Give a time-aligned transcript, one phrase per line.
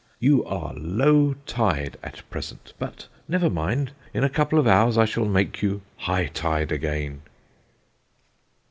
[0.19, 5.05] You are low tide at present; but never mind, in a couple of hours I
[5.05, 7.21] shall make you high tide again.'"